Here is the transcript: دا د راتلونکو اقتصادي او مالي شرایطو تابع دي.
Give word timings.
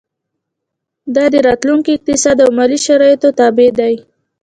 دا 1.15 1.25
د 1.33 1.35
راتلونکو 1.47 1.89
اقتصادي 1.95 2.41
او 2.45 2.51
مالي 2.57 2.79
شرایطو 2.85 3.29
تابع 3.39 3.69
دي. 3.79 3.95